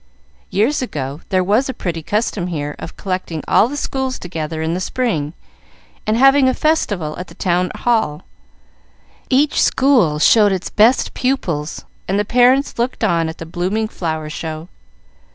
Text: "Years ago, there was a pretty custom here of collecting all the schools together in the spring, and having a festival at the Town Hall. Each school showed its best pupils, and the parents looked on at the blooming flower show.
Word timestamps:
"Years 0.49 0.81
ago, 0.81 1.21
there 1.29 1.43
was 1.43 1.69
a 1.69 1.75
pretty 1.75 2.01
custom 2.01 2.47
here 2.47 2.73
of 2.79 2.97
collecting 2.97 3.43
all 3.47 3.67
the 3.67 3.77
schools 3.77 4.17
together 4.17 4.63
in 4.63 4.73
the 4.73 4.79
spring, 4.79 5.33
and 6.07 6.17
having 6.17 6.49
a 6.49 6.55
festival 6.55 7.15
at 7.19 7.27
the 7.27 7.35
Town 7.35 7.71
Hall. 7.75 8.23
Each 9.29 9.61
school 9.61 10.17
showed 10.17 10.51
its 10.51 10.71
best 10.71 11.13
pupils, 11.13 11.85
and 12.07 12.17
the 12.17 12.25
parents 12.25 12.79
looked 12.79 13.03
on 13.03 13.29
at 13.29 13.37
the 13.37 13.45
blooming 13.45 13.87
flower 13.87 14.27
show. 14.31 14.69